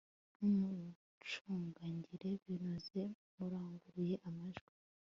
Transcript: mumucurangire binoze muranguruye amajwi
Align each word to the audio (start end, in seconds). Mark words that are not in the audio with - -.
mumucurangire 0.39 2.29
binoze 2.43 3.01
muranguruye 3.35 4.15
amajwi 4.29 4.73